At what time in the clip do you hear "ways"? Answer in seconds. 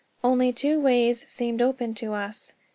0.79-1.27